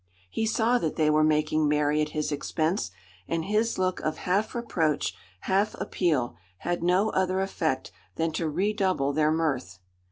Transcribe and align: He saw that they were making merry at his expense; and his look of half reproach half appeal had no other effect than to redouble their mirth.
He 0.31 0.47
saw 0.47 0.79
that 0.79 0.95
they 0.95 1.11
were 1.11 1.23
making 1.23 1.67
merry 1.67 2.01
at 2.01 2.09
his 2.09 2.31
expense; 2.31 2.89
and 3.27 3.45
his 3.45 3.77
look 3.77 3.99
of 3.99 4.17
half 4.25 4.55
reproach 4.55 5.13
half 5.41 5.75
appeal 5.79 6.35
had 6.57 6.81
no 6.81 7.09
other 7.11 7.39
effect 7.39 7.91
than 8.15 8.31
to 8.31 8.49
redouble 8.49 9.13
their 9.13 9.29
mirth. 9.31 9.77